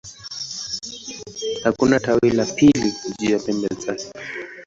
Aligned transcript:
Hakuna 1.63 1.99
tawi 1.99 2.29
la 2.31 2.45
pili 2.45 2.93
juu 3.19 3.31
ya 3.31 3.39
pembe 3.39 3.67
zake. 3.67 4.11